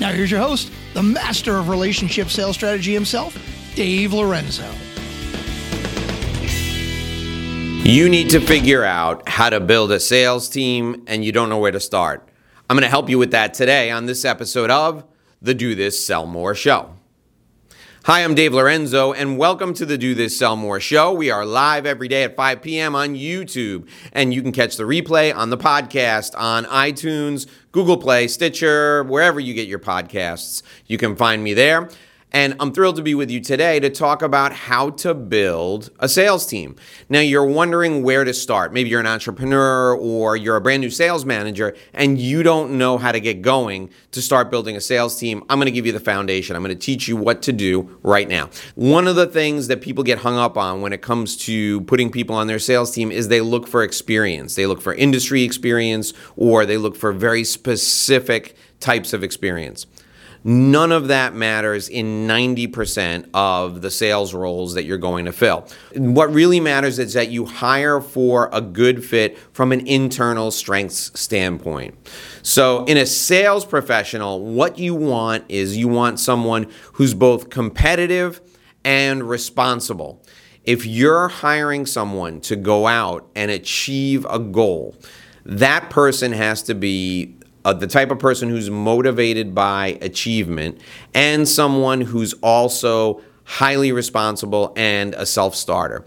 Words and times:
Now, 0.00 0.12
here's 0.12 0.30
your 0.30 0.40
host, 0.40 0.70
the 0.94 1.02
master 1.02 1.56
of 1.56 1.68
relationship 1.68 2.28
sales 2.28 2.56
strategy 2.56 2.94
himself, 2.94 3.36
Dave 3.74 4.12
Lorenzo. 4.12 4.70
You 7.82 8.08
need 8.08 8.30
to 8.30 8.40
figure 8.40 8.84
out 8.84 9.28
how 9.28 9.48
to 9.50 9.60
build 9.60 9.90
a 9.92 9.98
sales 9.98 10.48
team 10.48 11.04
and 11.06 11.24
you 11.24 11.32
don't 11.32 11.48
know 11.48 11.58
where 11.58 11.72
to 11.72 11.80
start. 11.80 12.28
I'm 12.68 12.76
going 12.76 12.82
to 12.82 12.90
help 12.90 13.08
you 13.08 13.18
with 13.18 13.30
that 13.30 13.54
today 13.54 13.90
on 13.90 14.06
this 14.06 14.24
episode 14.24 14.70
of 14.70 15.04
the 15.40 15.54
Do 15.54 15.74
This 15.74 16.04
Sell 16.04 16.26
More 16.26 16.54
Show. 16.54 16.97
Hi, 18.08 18.24
I'm 18.24 18.34
Dave 18.34 18.54
Lorenzo, 18.54 19.12
and 19.12 19.36
welcome 19.36 19.74
to 19.74 19.84
the 19.84 19.98
Do 19.98 20.14
This 20.14 20.34
Sell 20.34 20.56
More 20.56 20.80
show. 20.80 21.12
We 21.12 21.30
are 21.30 21.44
live 21.44 21.84
every 21.84 22.08
day 22.08 22.22
at 22.22 22.36
5 22.36 22.62
p.m. 22.62 22.94
on 22.94 23.14
YouTube, 23.14 23.86
and 24.14 24.32
you 24.32 24.40
can 24.40 24.50
catch 24.50 24.78
the 24.78 24.84
replay 24.84 25.36
on 25.36 25.50
the 25.50 25.58
podcast 25.58 26.30
on 26.34 26.64
iTunes, 26.64 27.46
Google 27.70 27.98
Play, 27.98 28.26
Stitcher, 28.26 29.04
wherever 29.04 29.38
you 29.38 29.52
get 29.52 29.68
your 29.68 29.78
podcasts. 29.78 30.62
You 30.86 30.96
can 30.96 31.16
find 31.16 31.44
me 31.44 31.52
there. 31.52 31.90
And 32.30 32.54
I'm 32.60 32.72
thrilled 32.72 32.96
to 32.96 33.02
be 33.02 33.14
with 33.14 33.30
you 33.30 33.40
today 33.40 33.80
to 33.80 33.88
talk 33.88 34.20
about 34.20 34.52
how 34.52 34.90
to 34.90 35.14
build 35.14 35.90
a 35.98 36.08
sales 36.08 36.46
team. 36.46 36.76
Now, 37.08 37.20
you're 37.20 37.44
wondering 37.44 38.02
where 38.02 38.22
to 38.24 38.34
start. 38.34 38.72
Maybe 38.72 38.90
you're 38.90 39.00
an 39.00 39.06
entrepreneur 39.06 39.96
or 39.96 40.36
you're 40.36 40.56
a 40.56 40.60
brand 40.60 40.82
new 40.82 40.90
sales 40.90 41.24
manager 41.24 41.74
and 41.94 42.20
you 42.20 42.42
don't 42.42 42.76
know 42.76 42.98
how 42.98 43.12
to 43.12 43.20
get 43.20 43.40
going 43.40 43.88
to 44.12 44.20
start 44.20 44.50
building 44.50 44.76
a 44.76 44.80
sales 44.80 45.18
team. 45.18 45.42
I'm 45.48 45.58
to 45.66 45.70
give 45.70 45.86
you 45.86 45.92
the 45.92 46.00
foundation. 46.00 46.54
I'm 46.54 46.62
to 46.64 46.74
teach 46.74 47.08
you 47.08 47.16
what 47.16 47.40
to 47.42 47.52
do 47.52 47.98
right 48.02 48.28
now. 48.28 48.50
One 48.74 49.08
of 49.08 49.16
the 49.16 49.26
things 49.26 49.68
that 49.68 49.80
people 49.80 50.04
get 50.04 50.18
hung 50.18 50.36
up 50.36 50.58
on 50.58 50.82
when 50.82 50.92
it 50.92 51.00
comes 51.00 51.36
to 51.46 51.80
putting 51.82 52.10
people 52.10 52.36
on 52.36 52.46
their 52.46 52.58
sales 52.58 52.90
team 52.90 53.10
is 53.10 53.28
they 53.28 53.40
look 53.40 53.66
for 53.66 53.82
experience. 53.82 54.54
They 54.54 54.66
look 54.66 54.82
for 54.82 54.94
industry 54.94 55.44
experience 55.44 56.12
or 56.36 56.66
they 56.66 56.76
look 56.76 56.94
for 56.94 57.12
very 57.12 57.44
specific 57.44 58.54
types 58.80 59.12
of 59.12 59.24
experience. 59.24 59.86
None 60.44 60.92
of 60.92 61.08
that 61.08 61.34
matters 61.34 61.88
in 61.88 62.28
90% 62.28 63.28
of 63.34 63.82
the 63.82 63.90
sales 63.90 64.32
roles 64.32 64.74
that 64.74 64.84
you're 64.84 64.98
going 64.98 65.24
to 65.24 65.32
fill. 65.32 65.66
What 65.94 66.32
really 66.32 66.60
matters 66.60 66.98
is 66.98 67.14
that 67.14 67.30
you 67.30 67.44
hire 67.44 68.00
for 68.00 68.48
a 68.52 68.60
good 68.60 69.04
fit 69.04 69.38
from 69.52 69.72
an 69.72 69.86
internal 69.86 70.50
strengths 70.50 71.18
standpoint. 71.18 71.94
So, 72.42 72.84
in 72.84 72.96
a 72.96 73.06
sales 73.06 73.64
professional, 73.64 74.40
what 74.40 74.78
you 74.78 74.94
want 74.94 75.44
is 75.48 75.76
you 75.76 75.88
want 75.88 76.20
someone 76.20 76.70
who's 76.94 77.14
both 77.14 77.50
competitive 77.50 78.40
and 78.84 79.28
responsible. 79.28 80.22
If 80.64 80.86
you're 80.86 81.28
hiring 81.28 81.86
someone 81.86 82.40
to 82.42 82.56
go 82.56 82.86
out 82.86 83.28
and 83.34 83.50
achieve 83.50 84.26
a 84.28 84.38
goal, 84.38 84.96
that 85.44 85.88
person 85.88 86.32
has 86.32 86.62
to 86.64 86.74
be 86.74 87.37
uh, 87.64 87.72
the 87.72 87.86
type 87.86 88.10
of 88.10 88.18
person 88.18 88.48
who's 88.48 88.70
motivated 88.70 89.54
by 89.54 89.98
achievement 90.00 90.80
and 91.14 91.48
someone 91.48 92.00
who's 92.00 92.32
also 92.34 93.20
highly 93.44 93.92
responsible 93.92 94.72
and 94.76 95.14
a 95.14 95.26
self 95.26 95.54
starter. 95.54 96.04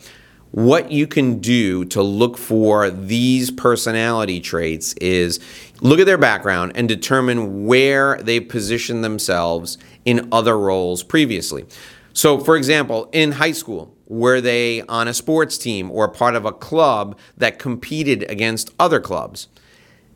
What 0.51 0.91
you 0.91 1.07
can 1.07 1.39
do 1.39 1.85
to 1.85 2.01
look 2.01 2.37
for 2.37 2.89
these 2.89 3.51
personality 3.51 4.41
traits 4.41 4.93
is 4.95 5.39
look 5.79 5.99
at 5.99 6.05
their 6.05 6.17
background 6.17 6.73
and 6.75 6.89
determine 6.89 7.65
where 7.65 8.17
they 8.17 8.41
position 8.41 9.01
themselves 9.01 9.77
in 10.03 10.27
other 10.31 10.57
roles 10.57 11.03
previously. 11.03 11.65
So, 12.13 12.37
for 12.37 12.57
example, 12.57 13.09
in 13.13 13.33
high 13.33 13.53
school, 13.53 13.95
were 14.07 14.41
they 14.41 14.81
on 14.83 15.07
a 15.07 15.13
sports 15.13 15.57
team 15.57 15.89
or 15.89 16.09
part 16.09 16.35
of 16.35 16.43
a 16.43 16.51
club 16.51 17.17
that 17.37 17.57
competed 17.57 18.29
against 18.29 18.73
other 18.77 18.99
clubs? 18.99 19.47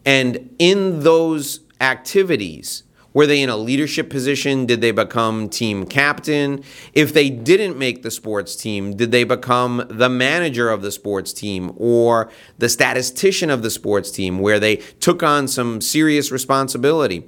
And 0.06 0.56
in 0.60 1.02
those 1.02 1.62
activities, 1.82 2.84
were 3.16 3.26
they 3.26 3.42
in 3.42 3.50
a 3.50 3.56
leadership 3.56 4.10
position? 4.10 4.66
Did 4.66 4.82
they 4.82 4.92
become 4.92 5.48
team 5.48 5.86
captain? 5.86 6.62
If 6.94 7.14
they 7.14 7.30
didn't 7.30 7.78
make 7.78 8.04
the 8.04 8.12
sports 8.12 8.58
team, 8.58 8.96
did 8.98 9.12
they 9.12 9.24
become 9.24 9.86
the 9.90 10.10
manager 10.10 10.70
of 10.70 10.82
the 10.82 10.92
sports 10.92 11.32
team 11.32 11.72
or 11.78 12.30
the 12.58 12.68
statistician 12.68 13.50
of 13.50 13.64
the 13.64 13.70
sports 13.70 14.12
team 14.12 14.40
where 14.40 14.60
they 14.60 14.76
took 14.76 15.24
on 15.24 15.48
some 15.48 15.80
serious 15.80 16.30
responsibility? 16.30 17.26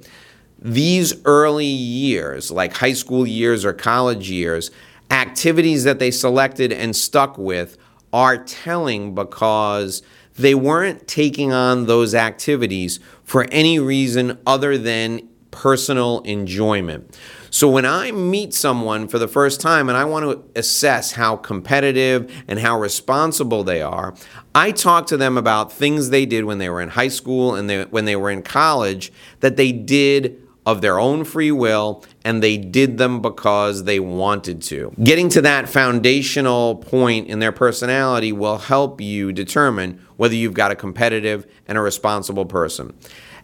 These 0.58 1.24
early 1.24 1.64
years, 1.64 2.50
like 2.50 2.74
high 2.74 2.92
school 2.92 3.26
years 3.26 3.64
or 3.64 3.72
college 3.72 4.28
years, 4.28 4.70
activities 5.10 5.84
that 5.84 5.98
they 5.98 6.10
selected 6.10 6.70
and 6.70 6.94
stuck 6.94 7.38
with 7.38 7.78
are 8.12 8.36
telling 8.36 9.14
because 9.14 10.02
they 10.38 10.54
weren't 10.54 11.06
taking 11.06 11.52
on 11.52 11.86
those 11.86 12.14
activities 12.14 13.00
for 13.24 13.46
any 13.50 13.78
reason 13.78 14.38
other 14.46 14.78
than 14.78 15.28
personal 15.50 16.20
enjoyment. 16.20 17.18
So 17.50 17.68
when 17.68 17.86
I 17.86 18.12
meet 18.12 18.52
someone 18.52 19.08
for 19.08 19.18
the 19.18 19.28
first 19.28 19.60
time 19.60 19.88
and 19.88 19.96
I 19.96 20.04
want 20.04 20.24
to 20.24 20.58
assess 20.58 21.12
how 21.12 21.36
competitive 21.36 22.30
and 22.46 22.58
how 22.58 22.78
responsible 22.78 23.64
they 23.64 23.82
are, 23.82 24.14
I 24.54 24.70
talk 24.70 25.06
to 25.08 25.16
them 25.16 25.38
about 25.38 25.72
things 25.72 26.10
they 26.10 26.26
did 26.26 26.44
when 26.44 26.58
they 26.58 26.68
were 26.68 26.80
in 26.80 26.90
high 26.90 27.08
school 27.08 27.54
and 27.54 27.68
they, 27.68 27.84
when 27.84 28.04
they 28.04 28.16
were 28.16 28.30
in 28.30 28.42
college 28.42 29.10
that 29.40 29.56
they 29.56 29.72
did 29.72 30.47
of 30.68 30.82
their 30.82 30.98
own 30.98 31.24
free 31.24 31.50
will 31.50 32.04
and 32.26 32.42
they 32.42 32.58
did 32.58 32.98
them 32.98 33.22
because 33.22 33.84
they 33.84 33.98
wanted 33.98 34.60
to. 34.60 34.92
Getting 35.02 35.30
to 35.30 35.40
that 35.40 35.66
foundational 35.66 36.76
point 36.76 37.26
in 37.28 37.38
their 37.38 37.52
personality 37.52 38.32
will 38.32 38.58
help 38.58 39.00
you 39.00 39.32
determine 39.32 39.98
whether 40.18 40.34
you've 40.34 40.52
got 40.52 40.70
a 40.70 40.76
competitive 40.76 41.46
and 41.66 41.78
a 41.78 41.80
responsible 41.80 42.44
person. 42.44 42.94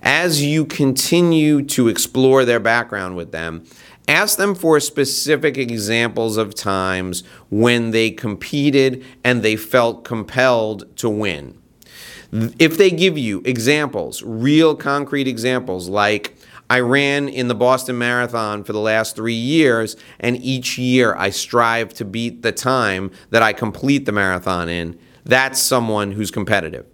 As 0.03 0.45
you 0.45 0.67
continue 0.67 1.63
to 1.63 1.89
explore 1.89 2.45
their 2.45 2.61
background 2.61 3.17
with 3.17 3.33
them, 3.33 3.65
ask 4.07 4.37
them 4.37 4.55
for 4.55 4.79
specific 4.79 5.57
examples 5.57 6.37
of 6.37 6.55
times 6.55 7.25
when 7.49 7.93
they 7.93 8.11
competed 8.11 9.03
and 9.25 9.43
they 9.43 9.57
felt 9.57 10.05
compelled 10.05 10.95
to 10.99 11.09
win. 11.09 11.59
If 12.59 12.77
they 12.77 12.91
give 12.91 13.17
you 13.17 13.41
examples, 13.47 14.23
real 14.23 14.77
concrete 14.77 15.27
examples 15.27 15.89
like 15.89 16.37
I 16.75 16.81
ran 16.81 17.29
in 17.29 17.47
the 17.47 17.55
Boston 17.55 17.99
Marathon 17.99 18.65
for 18.65 18.73
the 18.73 18.81
last 18.81 19.15
three 19.15 19.33
years, 19.33 19.95
and 20.19 20.37
each 20.43 20.77
year 20.77 21.15
I 21.15 21.31
strive 21.31 21.95
to 21.95 22.05
beat 22.05 22.43
the 22.43 22.51
time 22.51 23.13
that 23.31 23.45
I 23.45 23.53
complete 23.53 24.07
the 24.07 24.11
marathon 24.11 24.69
in. 24.69 24.99
That's 25.25 25.63
someone 25.63 26.11
who's 26.11 26.33
competitive. 26.33 26.85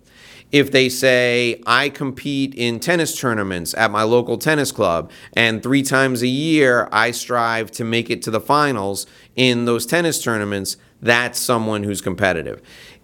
If 0.53 0.71
they 0.71 0.91
say, 0.91 1.63
I 1.67 1.89
compete 1.89 2.55
in 2.55 2.79
tennis 2.79 3.19
tournaments 3.19 3.73
at 3.73 3.91
my 3.91 4.03
local 4.03 4.37
tennis 4.37 4.71
club, 4.71 5.11
and 5.33 5.63
three 5.63 5.83
times 5.83 6.21
a 6.21 6.29
year 6.29 6.87
I 6.93 7.11
strive 7.13 7.71
to 7.71 7.83
make 7.83 8.11
it 8.11 8.21
to 8.25 8.31
the 8.31 8.39
finals 8.39 9.07
in 9.35 9.65
those 9.65 9.87
tennis 9.87 10.23
tournaments, 10.23 10.77
that's 11.01 11.39
someone 11.39 11.85
who's 11.85 12.03
competitive. 12.03 12.61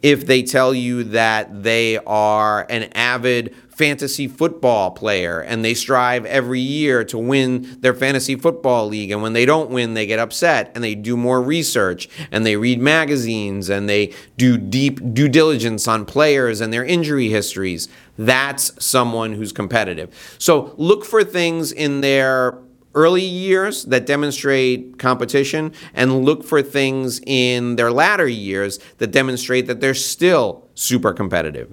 If 0.07 0.25
they 0.25 0.45
tell 0.45 0.73
you 0.73 1.03
that 1.03 1.65
they 1.65 1.99
are 1.99 2.65
an 2.71 2.85
avid 2.93 3.57
fantasy 3.71 4.29
football 4.29 4.93
player 4.93 5.41
and 5.41 5.65
they 5.65 5.75
strive 5.75 6.25
every 6.27 6.61
year 6.61 7.03
to 7.07 7.19
win 7.19 7.77
their 7.81 7.93
fantasy 7.93 8.37
football 8.37 8.87
league 8.87 9.11
and 9.11 9.21
when 9.21 9.33
they 9.33 9.45
don't 9.45 9.69
win 9.69 9.95
they 9.95 10.07
get 10.07 10.21
upset 10.21 10.71
and 10.77 10.83
they 10.83 10.95
do 10.95 11.17
more 11.17 11.43
research 11.43 12.09
and 12.31 12.47
they 12.47 12.57
read 12.57 12.81
magazines 12.81 13.69
and 13.69 13.89
they 13.89 14.15
do 14.37 14.57
deep 14.57 15.13
due 15.13 15.29
diligence 15.29 15.89
on 15.89 16.07
players 16.07 16.61
and 16.61 16.73
their 16.73 16.85
injury 16.85 17.29
histories 17.29 17.89
that's 18.19 18.73
someone 18.85 19.33
who's 19.35 19.53
competitive. 19.53 20.37
So 20.39 20.75
look 20.77 21.05
for 21.05 21.23
things 21.25 21.73
in 21.73 22.01
their 22.01 22.59
early 22.97 23.23
years 23.23 23.85
that 23.85 24.07
demonstrate 24.07 24.99
competition 24.99 25.73
and 25.95 26.25
look 26.25 26.43
for 26.43 26.63
things 26.63 27.21
in 27.27 27.77
their 27.77 27.93
latter 27.93 28.27
years 28.27 28.81
that 28.99 29.13
demonstrate 29.13 29.67
that 29.67 29.81
they're 29.81 29.95
still 29.95 30.67
super 30.75 31.13
competitive. 31.13 31.73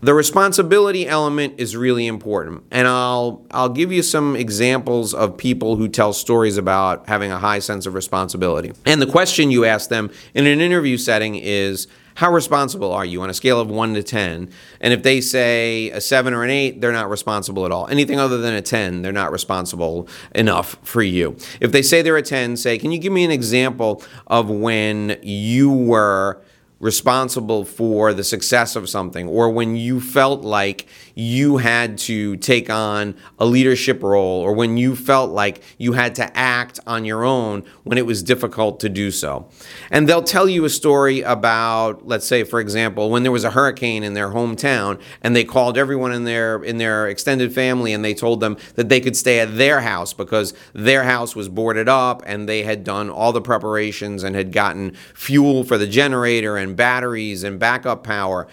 The 0.00 0.14
responsibility 0.14 1.08
element 1.08 1.54
is 1.56 1.76
really 1.76 2.06
important, 2.06 2.62
and 2.70 2.86
I'll 2.86 3.46
I'll 3.50 3.70
give 3.70 3.90
you 3.90 4.02
some 4.02 4.36
examples 4.36 5.14
of 5.14 5.38
people 5.38 5.76
who 5.76 5.88
tell 5.88 6.12
stories 6.12 6.58
about 6.58 7.08
having 7.08 7.32
a 7.32 7.38
high 7.38 7.58
sense 7.58 7.86
of 7.86 7.94
responsibility. 7.94 8.72
And 8.84 9.00
the 9.00 9.06
question 9.06 9.50
you 9.50 9.64
ask 9.64 9.88
them 9.88 10.10
in 10.34 10.46
an 10.46 10.60
interview 10.60 10.98
setting 10.98 11.36
is, 11.36 11.88
How 12.14 12.30
responsible 12.32 12.92
are 12.92 13.04
you 13.04 13.22
on 13.22 13.30
a 13.30 13.34
scale 13.34 13.60
of 13.60 13.68
1 13.68 13.94
to 13.94 14.02
10? 14.02 14.48
And 14.80 14.92
if 14.92 15.02
they 15.02 15.20
say 15.20 15.90
a 15.90 16.00
7 16.00 16.32
or 16.32 16.44
an 16.44 16.50
8, 16.50 16.80
they're 16.80 16.92
not 16.92 17.10
responsible 17.10 17.66
at 17.66 17.72
all. 17.72 17.88
Anything 17.88 18.20
other 18.20 18.38
than 18.38 18.54
a 18.54 18.62
10, 18.62 19.02
they're 19.02 19.12
not 19.12 19.32
responsible 19.32 20.08
enough 20.32 20.76
for 20.82 21.02
you. 21.02 21.36
If 21.60 21.72
they 21.72 21.82
say 21.82 22.02
they're 22.02 22.16
a 22.16 22.22
10, 22.22 22.56
say, 22.56 22.78
Can 22.78 22.92
you 22.92 22.98
give 22.98 23.12
me 23.12 23.24
an 23.24 23.32
example 23.32 24.02
of 24.28 24.48
when 24.48 25.18
you 25.22 25.72
were 25.72 26.40
responsible 26.84 27.64
for 27.64 28.12
the 28.12 28.22
success 28.22 28.76
of 28.76 28.90
something, 28.90 29.26
or 29.26 29.48
when 29.48 29.74
you 29.74 30.02
felt 30.02 30.42
like 30.42 30.86
you 31.14 31.56
had 31.56 31.96
to 31.96 32.36
take 32.36 32.68
on 32.68 33.16
a 33.38 33.46
leadership 33.46 34.02
role, 34.02 34.42
or 34.42 34.52
when 34.52 34.76
you 34.76 34.94
felt 34.94 35.30
like 35.30 35.62
you 35.78 35.94
had 35.94 36.14
to 36.14 36.36
act 36.36 36.78
on 36.86 37.06
your 37.06 37.24
own 37.24 37.64
when 37.84 37.96
it 37.96 38.04
was 38.04 38.22
difficult 38.22 38.80
to 38.80 38.90
do 38.90 39.10
so. 39.10 39.48
And 39.90 40.06
they'll 40.06 40.22
tell 40.22 40.46
you 40.46 40.66
a 40.66 40.68
story 40.68 41.22
about, 41.22 42.06
let's 42.06 42.26
say, 42.26 42.44
for 42.44 42.60
example, 42.60 43.08
when 43.08 43.22
there 43.22 43.32
was 43.32 43.44
a 43.44 43.52
hurricane 43.52 44.04
in 44.04 44.12
their 44.12 44.28
hometown, 44.28 45.00
and 45.22 45.34
they 45.34 45.44
called 45.44 45.78
everyone 45.78 46.12
in 46.12 46.24
their 46.24 46.62
in 46.62 46.76
their 46.76 47.08
extended 47.08 47.54
family, 47.54 47.94
and 47.94 48.04
they 48.04 48.12
told 48.12 48.40
them 48.40 48.58
that 48.74 48.90
they 48.90 49.00
could 49.00 49.16
stay 49.16 49.40
at 49.40 49.56
their 49.56 49.80
house 49.80 50.12
because 50.12 50.52
their 50.74 51.04
house 51.04 51.34
was 51.34 51.48
boarded 51.48 51.88
up, 51.88 52.22
and 52.26 52.46
they 52.46 52.62
had 52.62 52.84
done 52.84 53.08
all 53.08 53.32
the 53.32 53.40
preparations 53.40 54.22
and 54.22 54.36
had 54.36 54.52
gotten 54.52 54.94
fuel 55.14 55.64
for 55.64 55.78
the 55.78 55.86
generator 55.86 56.58
and 56.58 56.73
batteries 56.76 57.44
and 57.44 57.58
backup 57.58 58.04
power. 58.04 58.48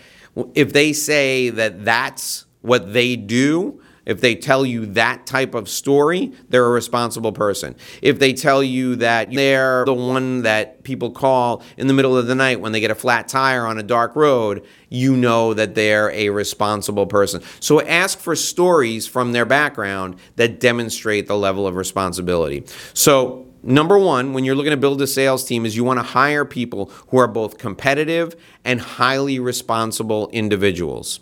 If 0.55 0.73
they 0.73 0.93
say 0.93 1.49
that 1.49 1.83
that's 1.83 2.45
what 2.61 2.93
they 2.93 3.15
do, 3.15 3.81
if 4.05 4.19
they 4.19 4.35
tell 4.35 4.65
you 4.65 4.87
that 4.87 5.27
type 5.27 5.53
of 5.53 5.69
story, 5.69 6.33
they're 6.49 6.65
a 6.65 6.69
responsible 6.69 7.31
person. 7.31 7.75
If 8.01 8.17
they 8.17 8.33
tell 8.33 8.63
you 8.63 8.95
that 8.95 9.31
they're 9.31 9.85
the 9.85 9.93
one 9.93 10.41
that 10.41 10.83
people 10.83 11.11
call 11.11 11.61
in 11.77 11.87
the 11.87 11.93
middle 11.93 12.17
of 12.17 12.25
the 12.25 12.33
night 12.33 12.59
when 12.59 12.71
they 12.71 12.79
get 12.79 12.89
a 12.89 12.95
flat 12.95 13.27
tire 13.27 13.65
on 13.65 13.77
a 13.77 13.83
dark 13.83 14.15
road, 14.15 14.65
you 14.89 15.15
know 15.15 15.53
that 15.53 15.75
they're 15.75 16.09
a 16.11 16.29
responsible 16.29 17.05
person. 17.05 17.43
So 17.59 17.81
ask 17.81 18.17
for 18.17 18.35
stories 18.35 19.07
from 19.07 19.33
their 19.33 19.45
background 19.45 20.15
that 20.35 20.59
demonstrate 20.59 21.27
the 21.27 21.37
level 21.37 21.67
of 21.67 21.75
responsibility. 21.75 22.65
So 22.93 23.50
Number 23.63 23.99
one, 23.99 24.33
when 24.33 24.43
you're 24.43 24.55
looking 24.55 24.71
to 24.71 24.77
build 24.77 25.01
a 25.01 25.07
sales 25.07 25.45
team, 25.45 25.65
is 25.65 25.75
you 25.75 25.83
want 25.83 25.99
to 25.99 26.03
hire 26.03 26.45
people 26.45 26.91
who 27.09 27.17
are 27.17 27.27
both 27.27 27.59
competitive 27.59 28.35
and 28.65 28.81
highly 28.81 29.37
responsible 29.39 30.29
individuals. 30.29 31.19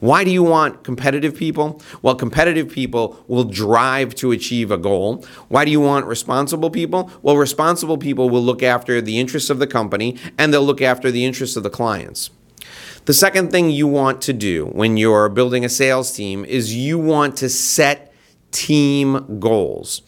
Why 0.00 0.24
do 0.24 0.30
you 0.30 0.42
want 0.42 0.84
competitive 0.84 1.36
people? 1.36 1.82
Well, 2.00 2.14
competitive 2.14 2.70
people 2.70 3.22
will 3.26 3.44
drive 3.44 4.14
to 4.16 4.32
achieve 4.32 4.70
a 4.70 4.78
goal. 4.78 5.24
Why 5.48 5.64
do 5.64 5.70
you 5.70 5.80
want 5.80 6.06
responsible 6.06 6.70
people? 6.70 7.10
Well, 7.20 7.36
responsible 7.36 7.98
people 7.98 8.30
will 8.30 8.42
look 8.42 8.62
after 8.62 9.00
the 9.00 9.18
interests 9.18 9.50
of 9.50 9.58
the 9.58 9.66
company 9.66 10.16
and 10.38 10.52
they'll 10.52 10.64
look 10.64 10.82
after 10.82 11.10
the 11.10 11.24
interests 11.24 11.56
of 11.56 11.62
the 11.62 11.70
clients. 11.70 12.30
The 13.04 13.14
second 13.14 13.50
thing 13.50 13.70
you 13.70 13.86
want 13.86 14.22
to 14.22 14.32
do 14.32 14.66
when 14.66 14.96
you're 14.96 15.28
building 15.28 15.64
a 15.64 15.68
sales 15.68 16.12
team 16.12 16.44
is 16.44 16.74
you 16.74 16.98
want 16.98 17.36
to 17.38 17.48
set 17.48 18.14
team 18.52 19.40
goals. 19.40 20.02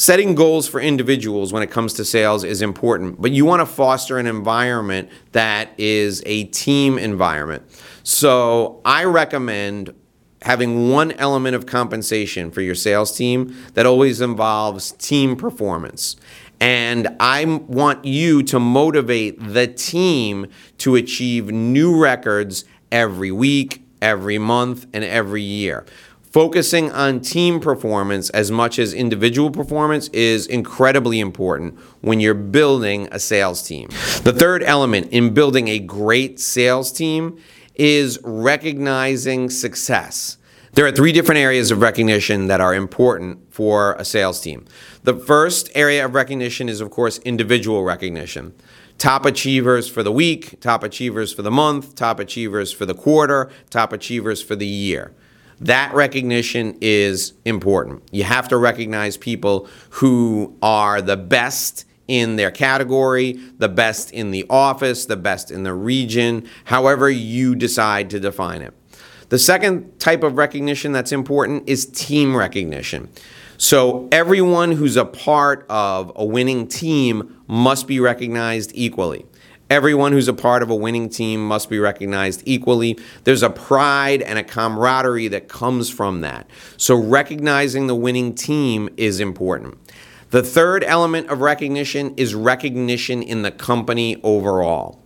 Setting 0.00 0.34
goals 0.34 0.66
for 0.66 0.80
individuals 0.80 1.52
when 1.52 1.62
it 1.62 1.70
comes 1.70 1.92
to 1.92 2.06
sales 2.06 2.42
is 2.42 2.62
important, 2.62 3.20
but 3.20 3.32
you 3.32 3.44
want 3.44 3.60
to 3.60 3.66
foster 3.66 4.16
an 4.16 4.26
environment 4.26 5.10
that 5.32 5.72
is 5.76 6.22
a 6.24 6.44
team 6.44 6.98
environment. 6.98 7.64
So 8.02 8.80
I 8.82 9.04
recommend 9.04 9.94
having 10.40 10.88
one 10.88 11.12
element 11.12 11.54
of 11.54 11.66
compensation 11.66 12.50
for 12.50 12.62
your 12.62 12.74
sales 12.74 13.14
team 13.14 13.54
that 13.74 13.84
always 13.84 14.22
involves 14.22 14.92
team 14.92 15.36
performance. 15.36 16.16
And 16.60 17.14
I 17.20 17.44
want 17.44 18.02
you 18.06 18.42
to 18.44 18.58
motivate 18.58 19.38
the 19.38 19.66
team 19.66 20.46
to 20.78 20.94
achieve 20.94 21.50
new 21.50 22.00
records 22.00 22.64
every 22.90 23.32
week, 23.32 23.84
every 24.00 24.38
month, 24.38 24.86
and 24.94 25.04
every 25.04 25.42
year. 25.42 25.84
Focusing 26.30 26.92
on 26.92 27.20
team 27.20 27.58
performance 27.58 28.30
as 28.30 28.52
much 28.52 28.78
as 28.78 28.94
individual 28.94 29.50
performance 29.50 30.06
is 30.10 30.46
incredibly 30.46 31.18
important 31.18 31.76
when 32.02 32.20
you're 32.20 32.34
building 32.34 33.08
a 33.10 33.18
sales 33.18 33.64
team. 33.64 33.88
The 34.22 34.32
third 34.32 34.62
element 34.62 35.08
in 35.10 35.34
building 35.34 35.66
a 35.66 35.80
great 35.80 36.38
sales 36.38 36.92
team 36.92 37.40
is 37.74 38.16
recognizing 38.22 39.50
success. 39.50 40.36
There 40.74 40.86
are 40.86 40.92
three 40.92 41.10
different 41.10 41.40
areas 41.40 41.72
of 41.72 41.80
recognition 41.80 42.46
that 42.46 42.60
are 42.60 42.76
important 42.76 43.52
for 43.52 43.94
a 43.94 44.04
sales 44.04 44.40
team. 44.40 44.66
The 45.02 45.14
first 45.14 45.68
area 45.74 46.04
of 46.04 46.14
recognition 46.14 46.68
is, 46.68 46.80
of 46.80 46.92
course, 46.92 47.18
individual 47.18 47.82
recognition. 47.82 48.54
Top 48.98 49.26
achievers 49.26 49.88
for 49.88 50.04
the 50.04 50.12
week, 50.12 50.60
top 50.60 50.84
achievers 50.84 51.32
for 51.32 51.42
the 51.42 51.50
month, 51.50 51.96
top 51.96 52.20
achievers 52.20 52.72
for 52.72 52.86
the 52.86 52.94
quarter, 52.94 53.50
top 53.68 53.92
achievers 53.92 54.40
for 54.40 54.54
the 54.54 54.66
year. 54.66 55.12
That 55.60 55.92
recognition 55.92 56.78
is 56.80 57.34
important. 57.44 58.02
You 58.10 58.24
have 58.24 58.48
to 58.48 58.56
recognize 58.56 59.16
people 59.16 59.68
who 59.90 60.56
are 60.62 61.02
the 61.02 61.18
best 61.18 61.84
in 62.08 62.36
their 62.36 62.50
category, 62.50 63.38
the 63.58 63.68
best 63.68 64.10
in 64.10 64.30
the 64.30 64.44
office, 64.50 65.04
the 65.04 65.16
best 65.16 65.50
in 65.50 65.62
the 65.62 65.74
region, 65.74 66.48
however 66.64 67.10
you 67.10 67.54
decide 67.54 68.10
to 68.10 68.18
define 68.18 68.62
it. 68.62 68.74
The 69.28 69.38
second 69.38 70.00
type 70.00 70.24
of 70.24 70.36
recognition 70.36 70.90
that's 70.90 71.12
important 71.12 71.68
is 71.68 71.86
team 71.86 72.36
recognition. 72.36 73.08
So, 73.58 74.08
everyone 74.10 74.72
who's 74.72 74.96
a 74.96 75.04
part 75.04 75.66
of 75.68 76.10
a 76.16 76.24
winning 76.24 76.66
team 76.66 77.36
must 77.46 77.86
be 77.86 78.00
recognized 78.00 78.72
equally. 78.74 79.26
Everyone 79.70 80.10
who's 80.10 80.26
a 80.26 80.34
part 80.34 80.64
of 80.64 80.70
a 80.70 80.74
winning 80.74 81.08
team 81.08 81.46
must 81.46 81.70
be 81.70 81.78
recognized 81.78 82.42
equally. 82.44 82.98
There's 83.22 83.44
a 83.44 83.50
pride 83.50 84.20
and 84.20 84.36
a 84.36 84.42
camaraderie 84.42 85.28
that 85.28 85.46
comes 85.46 85.88
from 85.88 86.22
that. 86.22 86.50
So, 86.76 86.96
recognizing 86.96 87.86
the 87.86 87.94
winning 87.94 88.34
team 88.34 88.88
is 88.96 89.20
important. 89.20 89.78
The 90.30 90.42
third 90.42 90.82
element 90.82 91.28
of 91.28 91.40
recognition 91.40 92.14
is 92.16 92.34
recognition 92.34 93.22
in 93.22 93.42
the 93.42 93.52
company 93.52 94.20
overall. 94.24 95.04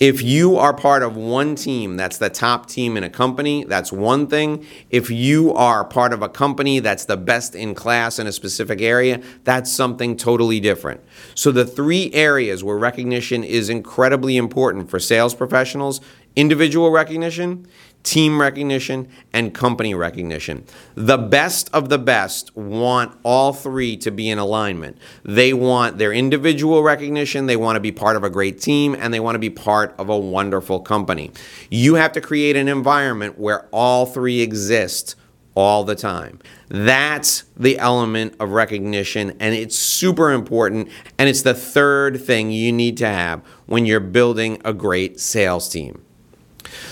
If 0.00 0.22
you 0.22 0.56
are 0.56 0.74
part 0.74 1.04
of 1.04 1.16
one 1.16 1.54
team 1.54 1.96
that's 1.96 2.18
the 2.18 2.28
top 2.28 2.66
team 2.66 2.96
in 2.96 3.04
a 3.04 3.10
company, 3.10 3.62
that's 3.62 3.92
one 3.92 4.26
thing. 4.26 4.66
If 4.90 5.08
you 5.08 5.54
are 5.54 5.84
part 5.84 6.12
of 6.12 6.20
a 6.20 6.28
company 6.28 6.80
that's 6.80 7.04
the 7.04 7.16
best 7.16 7.54
in 7.54 7.76
class 7.76 8.18
in 8.18 8.26
a 8.26 8.32
specific 8.32 8.80
area, 8.82 9.22
that's 9.44 9.72
something 9.72 10.16
totally 10.16 10.58
different. 10.58 11.00
So, 11.36 11.52
the 11.52 11.64
three 11.64 12.12
areas 12.12 12.64
where 12.64 12.76
recognition 12.76 13.44
is 13.44 13.70
incredibly 13.70 14.36
important 14.36 14.90
for 14.90 14.98
sales 14.98 15.32
professionals 15.32 16.00
individual 16.36 16.90
recognition, 16.90 17.66
team 18.02 18.40
recognition, 18.40 19.08
and 19.32 19.54
company 19.54 19.94
recognition. 19.94 20.64
The 20.94 21.16
best 21.16 21.70
of 21.72 21.88
the 21.88 21.98
best 21.98 22.54
want 22.54 23.18
all 23.22 23.52
three 23.52 23.96
to 23.98 24.10
be 24.10 24.28
in 24.28 24.38
alignment. 24.38 24.98
They 25.24 25.52
want 25.52 25.98
their 25.98 26.12
individual 26.12 26.82
recognition, 26.82 27.46
they 27.46 27.56
want 27.56 27.76
to 27.76 27.80
be 27.80 27.92
part 27.92 28.16
of 28.16 28.22
a 28.22 28.30
great 28.30 28.60
team, 28.60 28.94
and 28.94 29.12
they 29.12 29.20
want 29.20 29.34
to 29.36 29.40
be 29.40 29.50
part 29.50 29.94
of 29.98 30.08
a 30.10 30.18
wonderful 30.18 30.80
company. 30.80 31.30
You 31.70 31.94
have 31.94 32.12
to 32.12 32.20
create 32.20 32.56
an 32.56 32.68
environment 32.68 33.38
where 33.38 33.66
all 33.72 34.06
three 34.06 34.40
exist 34.40 35.16
all 35.54 35.84
the 35.84 35.94
time. 35.94 36.40
That's 36.68 37.44
the 37.56 37.78
element 37.78 38.34
of 38.40 38.50
recognition, 38.50 39.36
and 39.40 39.54
it's 39.54 39.76
super 39.76 40.32
important. 40.32 40.88
And 41.18 41.28
it's 41.28 41.42
the 41.42 41.54
third 41.54 42.20
thing 42.20 42.50
you 42.50 42.72
need 42.72 42.96
to 42.98 43.06
have 43.06 43.40
when 43.66 43.86
you're 43.86 44.00
building 44.00 44.60
a 44.64 44.74
great 44.74 45.20
sales 45.20 45.68
team. 45.68 46.02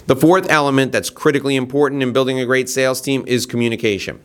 The 0.07 0.17
fourth 0.17 0.51
element 0.51 0.93
that's 0.93 1.11
critically 1.11 1.57
important 1.57 2.03
in 2.03 2.13
building 2.13 2.39
a 2.39 2.47
great 2.47 2.69
sales 2.69 3.01
team 3.01 3.25
is 3.27 3.47
communication. 3.47 4.23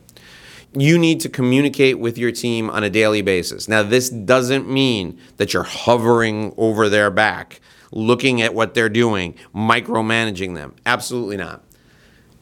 You 0.74 0.98
need 0.98 1.20
to 1.22 1.30
communicate 1.30 2.00
with 2.00 2.18
your 2.18 2.32
team 2.32 2.70
on 2.70 2.84
a 2.84 2.90
daily 2.90 3.22
basis. 3.22 3.68
Now, 3.68 3.84
this 3.84 4.10
doesn't 4.10 4.70
mean 4.70 5.20
that 5.38 5.54
you're 5.54 5.64
hovering 5.64 6.54
over 6.58 6.90
their 6.90 7.10
back, 7.10 7.62
looking 7.92 8.42
at 8.42 8.54
what 8.54 8.74
they're 8.74 8.90
doing, 8.90 9.36
micromanaging 9.56 10.56
them. 10.56 10.76
Absolutely 10.86 11.38
not. 11.38 11.64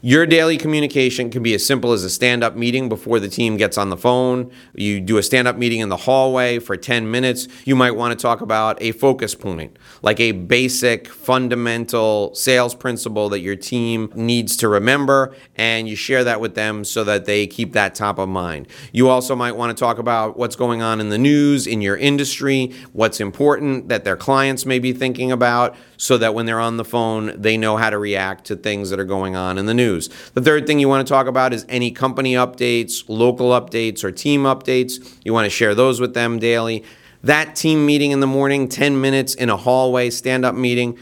Your 0.05 0.27
daily 0.27 0.57
communication 0.57 1.31
can 1.31 1.41
be 1.41 1.55
as 1.55 1.65
simple 1.65 1.91
as 1.91 2.03
a 2.03 2.11
stand 2.11 2.43
up 2.43 2.55
meeting 2.55 2.89
before 2.89 3.19
the 3.19 3.27
team 3.27 3.57
gets 3.57 3.75
on 3.75 3.89
the 3.89 3.97
phone. 3.97 4.51
You 4.75 5.01
do 5.01 5.17
a 5.17 5.23
stand 5.23 5.47
up 5.47 5.57
meeting 5.57 5.79
in 5.79 5.89
the 5.89 5.97
hallway 5.97 6.59
for 6.59 6.77
10 6.77 7.09
minutes. 7.09 7.47
You 7.63 7.75
might 7.75 7.89
want 7.89 8.11
to 8.11 8.21
talk 8.21 8.41
about 8.41 8.79
a 8.83 8.91
focus 8.91 9.33
point, 9.33 9.79
like 10.03 10.19
a 10.19 10.31
basic, 10.31 11.07
fundamental 11.07 12.35
sales 12.35 12.75
principle 12.75 13.29
that 13.29 13.39
your 13.39 13.55
team 13.55 14.11
needs 14.13 14.55
to 14.57 14.69
remember, 14.69 15.35
and 15.55 15.89
you 15.89 15.95
share 15.95 16.23
that 16.23 16.39
with 16.39 16.53
them 16.53 16.83
so 16.83 17.03
that 17.03 17.25
they 17.25 17.47
keep 17.47 17.73
that 17.73 17.95
top 17.95 18.19
of 18.19 18.29
mind. 18.29 18.67
You 18.91 19.09
also 19.09 19.35
might 19.35 19.53
want 19.53 19.75
to 19.75 19.83
talk 19.83 19.97
about 19.97 20.37
what's 20.37 20.55
going 20.55 20.83
on 20.83 21.01
in 21.01 21.09
the 21.09 21.17
news, 21.17 21.65
in 21.65 21.81
your 21.81 21.97
industry, 21.97 22.75
what's 22.93 23.19
important 23.19 23.89
that 23.89 24.03
their 24.03 24.17
clients 24.17 24.67
may 24.67 24.77
be 24.77 24.93
thinking 24.93 25.31
about, 25.31 25.75
so 25.97 26.17
that 26.17 26.33
when 26.33 26.45
they're 26.45 26.59
on 26.59 26.77
the 26.77 26.85
phone, 26.85 27.39
they 27.39 27.57
know 27.57 27.77
how 27.77 27.89
to 27.89 27.97
react 27.97 28.45
to 28.45 28.55
things 28.55 28.89
that 28.89 28.99
are 28.99 29.05
going 29.05 29.35
on 29.35 29.57
in 29.57 29.65
the 29.65 29.73
news. 29.73 30.09
The 30.33 30.41
third 30.41 30.67
thing 30.67 30.79
you 30.79 30.89
want 30.89 31.05
to 31.07 31.11
talk 31.11 31.27
about 31.27 31.53
is 31.53 31.65
any 31.69 31.91
company 31.91 32.33
updates, 32.33 33.03
local 33.07 33.49
updates, 33.49 34.03
or 34.03 34.11
team 34.11 34.43
updates. 34.43 35.17
You 35.23 35.33
want 35.33 35.45
to 35.45 35.49
share 35.49 35.75
those 35.75 35.99
with 35.99 36.13
them 36.13 36.39
daily. 36.39 36.83
That 37.23 37.55
team 37.55 37.85
meeting 37.85 38.11
in 38.11 38.19
the 38.19 38.27
morning, 38.27 38.67
10 38.67 39.01
minutes 39.01 39.33
in 39.33 39.49
a 39.49 39.57
hallway, 39.57 40.11
stand 40.11 40.45
up 40.45 40.53
meeting, 40.53 40.97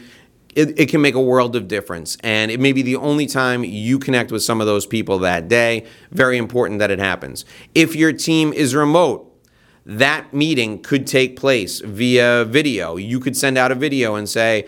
it, 0.54 0.78
it, 0.78 0.88
can 0.88 1.00
make 1.00 1.14
a 1.14 1.20
world 1.20 1.56
of 1.56 1.68
difference. 1.68 2.16
And 2.20 2.50
it 2.50 2.60
may 2.60 2.72
be 2.72 2.82
the 2.82 2.96
only 2.96 3.26
time 3.26 3.64
you 3.64 3.98
connect 3.98 4.30
with 4.32 4.42
some 4.42 4.60
of 4.60 4.66
those 4.66 4.86
people 4.86 5.18
that 5.18 5.48
day. 5.48 5.84
Very 6.12 6.38
important 6.38 6.78
that 6.78 6.90
it 6.90 6.98
happens. 6.98 7.44
If 7.74 7.96
your 7.96 8.12
team 8.12 8.52
is 8.52 8.74
remote, 8.74 9.33
that 9.86 10.32
meeting 10.32 10.82
could 10.82 11.06
take 11.06 11.36
place 11.36 11.80
via 11.80 12.44
video. 12.44 12.96
You 12.96 13.20
could 13.20 13.36
send 13.36 13.58
out 13.58 13.70
a 13.70 13.74
video 13.74 14.14
and 14.14 14.28
say, 14.28 14.66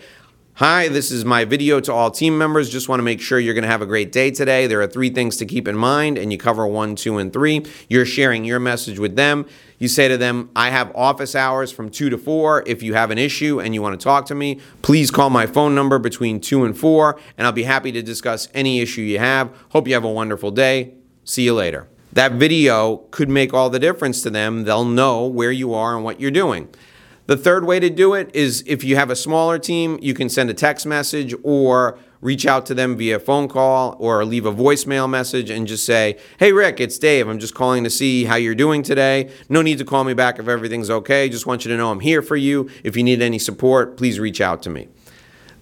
Hi, 0.59 0.87
this 0.87 1.11
is 1.11 1.23
my 1.23 1.45
video 1.45 1.79
to 1.81 1.93
all 1.93 2.09
team 2.09 2.35
members. 2.35 2.67
Just 2.67 2.89
want 2.89 2.97
to 2.97 3.03
make 3.03 3.21
sure 3.21 3.39
you're 3.39 3.53
going 3.53 3.61
to 3.61 3.69
have 3.69 3.83
a 3.83 3.85
great 3.85 4.11
day 4.11 4.31
today. 4.31 4.65
There 4.65 4.81
are 4.81 4.87
three 4.87 5.11
things 5.11 5.37
to 5.37 5.45
keep 5.45 5.67
in 5.67 5.77
mind, 5.77 6.17
and 6.17 6.31
you 6.31 6.39
cover 6.39 6.65
one, 6.65 6.95
two, 6.95 7.19
and 7.19 7.31
three. 7.31 7.63
You're 7.87 8.07
sharing 8.07 8.43
your 8.43 8.59
message 8.59 8.97
with 8.97 9.15
them. 9.15 9.45
You 9.77 9.87
say 9.87 10.07
to 10.07 10.17
them, 10.17 10.49
I 10.55 10.71
have 10.71 10.91
office 10.95 11.35
hours 11.35 11.71
from 11.71 11.91
2 11.91 12.09
to 12.09 12.17
4. 12.17 12.63
If 12.65 12.81
you 12.81 12.95
have 12.95 13.11
an 13.11 13.19
issue 13.19 13.59
and 13.59 13.75
you 13.75 13.83
want 13.83 13.99
to 13.99 14.03
talk 14.03 14.25
to 14.27 14.35
me, 14.35 14.59
please 14.81 15.11
call 15.11 15.29
my 15.29 15.45
phone 15.45 15.75
number 15.75 15.99
between 15.99 16.41
2 16.41 16.65
and 16.65 16.75
4, 16.75 17.19
and 17.37 17.45
I'll 17.45 17.53
be 17.53 17.61
happy 17.61 17.91
to 17.91 18.01
discuss 18.01 18.47
any 18.55 18.79
issue 18.79 19.01
you 19.01 19.19
have. 19.19 19.55
Hope 19.69 19.87
you 19.87 19.93
have 19.93 20.05
a 20.05 20.11
wonderful 20.11 20.49
day. 20.49 20.95
See 21.23 21.43
you 21.43 21.53
later. 21.53 21.87
That 22.13 22.33
video 22.33 22.97
could 23.11 23.29
make 23.29 23.53
all 23.53 23.69
the 23.69 23.79
difference 23.79 24.21
to 24.23 24.29
them. 24.29 24.63
They'll 24.63 24.85
know 24.85 25.25
where 25.25 25.51
you 25.51 25.73
are 25.73 25.95
and 25.95 26.03
what 26.03 26.19
you're 26.19 26.31
doing. 26.31 26.69
The 27.27 27.37
third 27.37 27.65
way 27.65 27.81
to 27.81 27.89
do 27.89 28.13
it 28.13 28.33
is 28.33 28.63
if 28.65 28.85
you 28.85 28.95
have 28.95 29.09
a 29.09 29.15
smaller 29.15 29.59
team, 29.59 29.99
you 30.01 30.13
can 30.13 30.29
send 30.29 30.49
a 30.49 30.53
text 30.53 30.85
message 30.85 31.35
or 31.43 31.99
reach 32.21 32.45
out 32.45 32.65
to 32.67 32.73
them 32.73 32.95
via 32.95 33.19
phone 33.19 33.49
call 33.49 33.97
or 33.99 34.23
leave 34.23 34.45
a 34.45 34.53
voicemail 34.53 35.09
message 35.09 35.49
and 35.49 35.67
just 35.67 35.85
say, 35.85 36.17
Hey, 36.39 36.53
Rick, 36.53 36.79
it's 36.79 36.97
Dave. 36.97 37.27
I'm 37.27 37.37
just 37.37 37.53
calling 37.53 37.83
to 37.83 37.89
see 37.89 38.23
how 38.23 38.35
you're 38.35 38.55
doing 38.55 38.81
today. 38.81 39.29
No 39.49 39.61
need 39.61 39.77
to 39.79 39.85
call 39.85 40.05
me 40.05 40.13
back 40.13 40.39
if 40.39 40.47
everything's 40.47 40.89
okay. 40.89 41.27
Just 41.27 41.45
want 41.45 41.65
you 41.65 41.71
to 41.71 41.77
know 41.77 41.91
I'm 41.91 41.99
here 41.99 42.21
for 42.21 42.37
you. 42.37 42.69
If 42.83 42.95
you 42.95 43.03
need 43.03 43.21
any 43.21 43.39
support, 43.39 43.97
please 43.97 44.19
reach 44.19 44.39
out 44.39 44.63
to 44.63 44.69
me. 44.69 44.87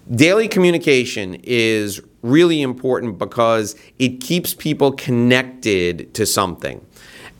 Daily 0.08 0.46
communication 0.46 1.40
is 1.42 2.00
really 2.26 2.62
important 2.62 3.18
because 3.18 3.76
it 3.98 4.20
keeps 4.20 4.54
people 4.54 4.92
connected 4.92 6.12
to 6.14 6.26
something. 6.26 6.84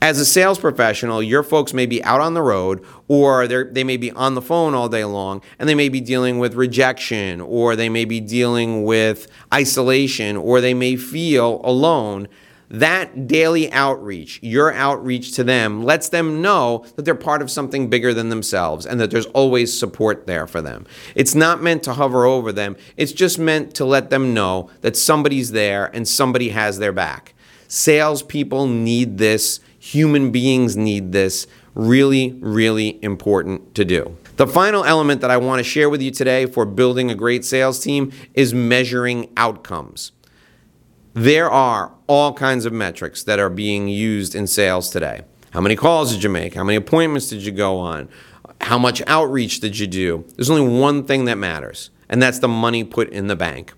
As 0.03 0.21
a 0.21 0.27
sales 0.27 0.59
professional, 0.59 1.23
your 1.23 1.43
folks 1.43 1.73
may 1.73 1.87
be 1.87 2.05
out 2.05 2.21
on 2.21 2.35
the 2.35 2.43
road 2.43 2.85
or 3.09 3.49
they 3.49 3.83
may 3.83 3.97
be 3.97 4.11
on 4.13 4.35
the 4.35 4.43
phone 4.43 4.75
all 4.75 4.91
day 4.91 5.05
long 5.05 5.41
and 5.59 5.69
they 5.69 5.75
may 5.75 5.89
be 5.89 6.01
dealing 6.01 6.39
with 6.39 6.55
rejection 6.55 7.41
or 7.41 7.75
they 7.75 7.89
may 7.89 8.05
be 8.05 8.21
dealing 8.21 8.85
with 8.85 9.27
isolation 9.53 10.37
or 10.37 10.61
they 10.61 10.75
may 10.75 10.97
feel 10.97 11.63
alone. 11.65 12.29
That 12.69 13.27
daily 13.27 13.71
outreach, 13.73 14.41
your 14.43 14.73
outreach 14.73 15.33
to 15.33 15.45
them, 15.45 15.85
lets 15.85 16.09
them 16.09 16.43
know 16.43 16.85
that 16.97 17.05
they're 17.05 17.15
part 17.15 17.43
of 17.43 17.51
something 17.51 17.89
bigger 17.89 18.13
than 18.13 18.29
themselves 18.29 18.87
and 18.87 19.01
that 19.01 19.11
there's 19.11 19.27
always 19.27 19.79
support 19.79 20.27
there 20.27 20.47
for 20.47 20.61
them. 20.61 20.87
It's 21.15 21.35
not 21.35 21.63
meant 21.63 21.83
to 21.85 21.95
hover 21.95 22.25
over 22.25 22.53
them, 22.53 22.77
it's 22.97 23.13
just 23.13 23.39
meant 23.39 23.75
to 23.75 23.85
let 23.85 24.11
them 24.11 24.35
know 24.35 24.71
that 24.81 24.97
somebody's 24.97 25.53
there 25.53 25.87
and 25.95 26.09
somebody 26.09 26.49
has 26.51 26.79
their 26.79 26.93
back. 26.93 27.35
Salespeople 27.69 28.67
need 28.67 29.19
this 29.19 29.61
Human 29.87 30.33
beings 30.33 30.77
need 30.77 31.13
this. 31.13 31.47
Really, 31.77 32.33
really 32.41 32.99
important 33.05 33.77
to 33.77 33.85
do. 33.85 34.17
The 34.37 34.49
final 34.49 34.85
element 34.85 35.21
that 35.21 35.31
I 35.31 35.37
want 35.37 35.61
to 35.61 35.65
share 35.65 35.89
with 35.89 36.03
you 36.03 36.11
today 36.11 36.47
for 36.47 36.67
building 36.67 37.09
a 37.09 37.15
great 37.15 37.45
sales 37.45 37.79
team 37.79 38.11
is 38.35 38.53
measuring 38.53 39.31
outcomes. 39.37 40.11
There 41.17 41.51
are 41.51 41.95
all 42.09 42.35
kinds 42.35 42.67
of 42.67 42.75
metrics 42.75 43.23
that 43.23 43.39
are 43.39 43.49
being 43.49 43.89
used 43.89 44.35
in 44.35 44.47
sales 44.47 44.91
today. 44.91 45.23
How 45.49 45.63
many 45.63 45.75
calls 45.75 46.13
did 46.13 46.23
you 46.23 46.29
make? 46.29 46.53
How 46.53 46.63
many 46.63 46.77
appointments 46.77 47.31
did 47.31 47.41
you 47.41 47.53
go 47.53 47.79
on? 47.79 48.11
How 48.61 48.79
much 48.79 49.03
outreach 49.07 49.61
did 49.61 49.79
you 49.79 49.87
do? 49.87 50.27
There's 50.37 50.51
only 50.51 50.79
one 50.79 51.05
thing 51.05 51.25
that 51.25 51.39
matters, 51.39 51.89
and 52.11 52.21
that's 52.21 52.41
the 52.41 52.49
money 52.49 52.85
put 52.85 53.09
in 53.09 53.29
the 53.29 53.35
bank. 53.35 53.73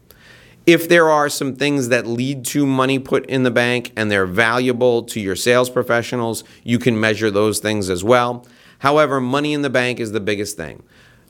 If 0.67 0.89
there 0.89 1.09
are 1.09 1.29
some 1.29 1.55
things 1.55 1.91
that 1.91 2.09
lead 2.09 2.45
to 2.47 2.67
money 2.67 2.99
put 2.99 3.25
in 3.27 3.45
the 3.45 3.53
bank 3.53 3.93
and 3.97 4.11
they're 4.11 4.27
valuable 4.27 5.05
to 5.05 5.21
your 5.21 5.37
sales 5.37 5.71
professionals, 5.71 6.43
you 6.65 6.81
can 6.81 6.99
measure 6.99 7.31
those 7.31 7.61
things 7.61 7.89
as 7.89 8.03
well. 8.03 8.49
However, 8.81 9.21
money 9.21 9.53
in 9.53 9.63
the 9.63 9.71
bank 9.71 10.01
is 10.01 10.11
the 10.11 10.19
biggest 10.19 10.57
thing. 10.57 10.83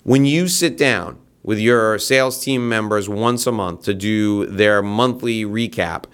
When 0.04 0.24
you 0.24 0.48
sit 0.48 0.78
down 0.78 1.18
with 1.42 1.58
your 1.58 1.98
sales 1.98 2.42
team 2.42 2.68
members 2.68 3.08
once 3.08 3.46
a 3.46 3.52
month 3.52 3.82
to 3.84 3.94
do 3.94 4.46
their 4.46 4.82
monthly 4.82 5.44
recap, 5.44 6.04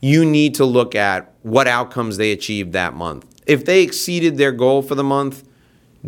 you 0.00 0.24
need 0.24 0.54
to 0.54 0.64
look 0.64 0.94
at 0.94 1.32
what 1.42 1.66
outcomes 1.66 2.16
they 2.16 2.32
achieved 2.32 2.72
that 2.72 2.94
month. 2.94 3.26
If 3.46 3.64
they 3.64 3.82
exceeded 3.82 4.38
their 4.38 4.52
goal 4.52 4.82
for 4.82 4.94
the 4.94 5.04
month, 5.04 5.48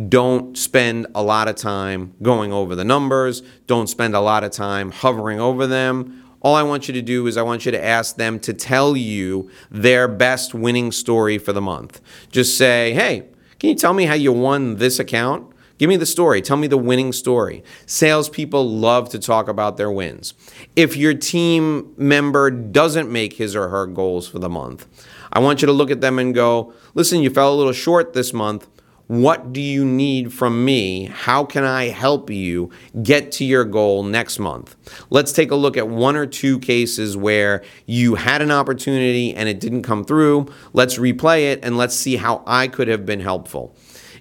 don't 0.08 0.56
spend 0.58 1.06
a 1.14 1.22
lot 1.22 1.48
of 1.48 1.56
time 1.56 2.14
going 2.22 2.52
over 2.52 2.74
the 2.74 2.84
numbers. 2.84 3.42
Don't 3.66 3.88
spend 3.88 4.14
a 4.14 4.20
lot 4.20 4.44
of 4.44 4.52
time 4.52 4.90
hovering 4.90 5.40
over 5.40 5.66
them 5.66 6.22
all 6.46 6.54
I 6.54 6.62
want 6.62 6.86
you 6.86 6.94
to 6.94 7.02
do 7.02 7.26
is 7.26 7.36
I 7.36 7.42
want 7.42 7.66
you 7.66 7.72
to 7.72 7.84
ask 7.84 8.14
them 8.14 8.38
to 8.38 8.54
tell 8.54 8.96
you 8.96 9.50
their 9.68 10.06
best 10.06 10.54
winning 10.54 10.92
story 10.92 11.38
for 11.38 11.52
the 11.52 11.60
month. 11.60 12.00
Just 12.30 12.56
say, 12.56 12.92
hey, 12.92 13.24
can 13.58 13.70
you 13.70 13.74
tell 13.74 13.92
me 13.92 14.04
how 14.04 14.14
you 14.14 14.32
won 14.32 14.76
this 14.76 15.00
account? 15.00 15.52
Give 15.78 15.88
me 15.88 15.96
the 15.96 16.06
story. 16.06 16.40
Tell 16.40 16.56
me 16.56 16.66
the 16.66 16.78
winning 16.78 17.12
story. 17.12 17.62
Salespeople 17.84 18.68
love 18.68 19.10
to 19.10 19.18
talk 19.18 19.46
about 19.46 19.76
their 19.76 19.90
wins. 19.90 20.32
If 20.74 20.96
your 20.96 21.12
team 21.12 21.92
member 21.98 22.50
doesn't 22.50 23.10
make 23.10 23.34
his 23.34 23.54
or 23.54 23.68
her 23.68 23.86
goals 23.86 24.26
for 24.26 24.38
the 24.38 24.48
month, 24.48 24.86
I 25.32 25.40
want 25.40 25.60
you 25.60 25.66
to 25.66 25.72
look 25.72 25.90
at 25.90 26.00
them 26.00 26.18
and 26.18 26.34
go, 26.34 26.72
listen, 26.94 27.20
you 27.20 27.28
fell 27.28 27.52
a 27.52 27.56
little 27.56 27.74
short 27.74 28.14
this 28.14 28.32
month. 28.32 28.66
What 29.08 29.52
do 29.52 29.60
you 29.60 29.84
need 29.84 30.32
from 30.32 30.64
me? 30.64 31.04
How 31.04 31.44
can 31.44 31.62
I 31.62 31.90
help 31.90 32.28
you 32.28 32.70
get 33.02 33.30
to 33.32 33.44
your 33.44 33.64
goal 33.64 34.02
next 34.02 34.40
month? 34.40 34.74
Let's 35.10 35.30
take 35.30 35.52
a 35.52 35.54
look 35.54 35.76
at 35.76 35.88
one 35.88 36.16
or 36.16 36.26
two 36.26 36.58
cases 36.58 37.16
where 37.16 37.62
you 37.84 38.16
had 38.16 38.42
an 38.42 38.50
opportunity 38.50 39.32
and 39.32 39.48
it 39.48 39.60
didn't 39.60 39.82
come 39.82 40.04
through. 40.04 40.46
Let's 40.72 40.98
replay 40.98 41.52
it 41.52 41.60
and 41.62 41.76
let's 41.76 41.94
see 41.94 42.16
how 42.16 42.42
I 42.48 42.66
could 42.66 42.88
have 42.88 43.06
been 43.06 43.20
helpful. 43.20 43.76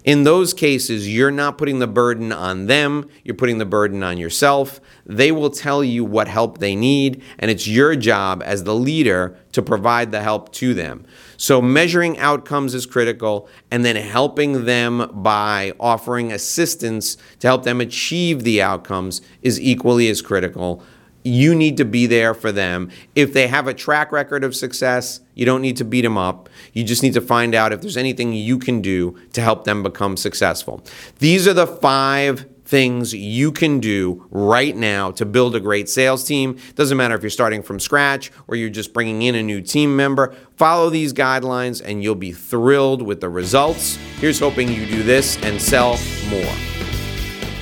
In 0.05 0.23
those 0.23 0.53
cases, 0.53 1.11
you're 1.11 1.31
not 1.31 1.57
putting 1.57 1.79
the 1.79 1.87
burden 1.87 2.31
on 2.31 2.67
them, 2.67 3.09
you're 3.23 3.33
putting 3.33 3.57
the 3.57 3.65
burden 3.65 4.03
on 4.03 4.19
yourself. 4.19 4.79
They 5.03 5.31
will 5.31 5.49
tell 5.49 5.83
you 5.83 6.05
what 6.05 6.27
help 6.27 6.59
they 6.59 6.75
need, 6.75 7.23
and 7.39 7.49
it's 7.49 7.67
your 7.67 7.95
job 7.95 8.43
as 8.45 8.63
the 8.63 8.75
leader 8.75 9.35
to 9.53 9.63
provide 9.63 10.11
the 10.11 10.21
help 10.21 10.51
to 10.53 10.75
them. 10.75 11.07
So, 11.37 11.59
measuring 11.59 12.19
outcomes 12.19 12.75
is 12.75 12.85
critical, 12.85 13.49
and 13.71 13.83
then 13.83 13.95
helping 13.95 14.65
them 14.65 15.09
by 15.11 15.73
offering 15.79 16.31
assistance 16.31 17.17
to 17.39 17.47
help 17.47 17.63
them 17.63 17.81
achieve 17.81 18.43
the 18.43 18.61
outcomes 18.61 19.23
is 19.41 19.59
equally 19.59 20.07
as 20.07 20.21
critical 20.21 20.83
you 21.25 21.55
need 21.55 21.77
to 21.77 21.85
be 21.85 22.05
there 22.05 22.33
for 22.33 22.51
them. 22.51 22.89
If 23.15 23.33
they 23.33 23.47
have 23.47 23.67
a 23.67 23.73
track 23.73 24.11
record 24.11 24.43
of 24.43 24.55
success, 24.55 25.21
you 25.33 25.45
don't 25.45 25.61
need 25.61 25.77
to 25.77 25.83
beat 25.83 26.01
them 26.01 26.17
up. 26.17 26.49
You 26.71 26.83
just 26.83 27.03
need 27.03 27.15
to 27.15 27.21
find 27.21 27.55
out 27.55 27.73
if 27.73 27.81
there's 27.81 27.97
anything 27.97 28.31
you 28.33 28.59
can 28.59 28.79
do 28.79 29.17
to 29.33 29.41
help 29.41 29.63
them 29.63 29.81
become 29.83 30.17
successful. 30.17 30.85
These 31.19 31.47
are 31.47 31.53
the 31.53 31.67
five 31.67 32.45
things 32.65 33.13
you 33.13 33.51
can 33.51 33.79
do 33.79 34.25
right 34.31 34.75
now 34.75 35.11
to 35.11 35.25
build 35.25 35.55
a 35.55 35.59
great 35.59 35.87
sales 35.89 36.23
team. 36.23 36.57
Doesn't 36.75 36.97
matter 36.97 37.15
if 37.15 37.21
you're 37.21 37.29
starting 37.29 37.61
from 37.61 37.79
scratch 37.79 38.31
or 38.47 38.55
you're 38.55 38.69
just 38.69 38.93
bringing 38.93 39.21
in 39.21 39.35
a 39.35 39.43
new 39.43 39.61
team 39.61 39.95
member. 39.95 40.35
Follow 40.57 40.89
these 40.89 41.13
guidelines 41.13 41.81
and 41.83 42.03
you'll 42.03 42.15
be 42.15 42.31
thrilled 42.31 43.01
with 43.01 43.21
the 43.21 43.29
results. 43.29 43.97
Here's 44.19 44.39
hoping 44.39 44.69
you 44.69 44.85
do 44.85 45.03
this 45.03 45.37
and 45.43 45.61
sell 45.61 45.99
more. 46.29 46.74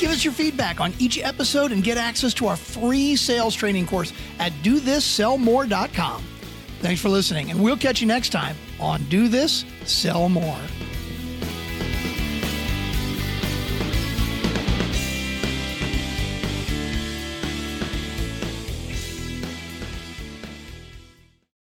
Give 0.03 0.11
us 0.11 0.25
your 0.25 0.33
feedback 0.33 0.81
on 0.81 0.93
each 0.99 1.17
episode 1.17 1.71
and 1.71 1.81
get 1.81 1.97
access 1.97 2.33
to 2.33 2.47
our 2.47 2.57
free 2.57 3.15
sales 3.15 3.55
training 3.55 3.87
course 3.87 4.11
at 4.37 4.51
dothissellmore.com. 4.61 6.21
Thanks 6.81 6.99
for 6.99 7.07
listening, 7.07 7.51
and 7.51 7.63
we'll 7.63 7.77
catch 7.77 8.01
you 8.01 8.07
next 8.07 8.33
time 8.33 8.57
on 8.81 9.01
Do 9.05 9.29
This, 9.29 9.63
Sell 9.85 10.27
More. 10.27 10.59